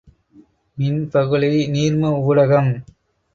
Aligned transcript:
மின்பகுளி 0.77 1.51
நீர்ம 1.67 2.11
ஊடகம். 2.23 2.71